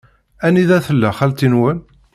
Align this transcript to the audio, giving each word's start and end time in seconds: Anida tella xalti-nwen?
Anida 0.45 0.77
tella 0.85 1.09
xalti-nwen? 1.17 1.77